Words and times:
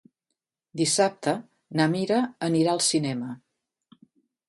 Dissabte 0.81 1.35
na 1.81 1.89
Mira 1.93 2.19
anirà 2.51 2.75
al 2.75 2.85
cinema. 2.89 3.33